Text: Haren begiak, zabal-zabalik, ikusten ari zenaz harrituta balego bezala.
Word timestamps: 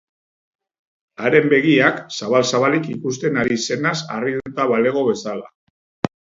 Haren 1.25 1.45
begiak, 1.51 1.99
zabal-zabalik, 2.17 2.89
ikusten 2.95 3.39
ari 3.45 3.61
zenaz 3.69 3.95
harrituta 4.17 4.69
balego 4.75 5.07
bezala. 5.13 5.57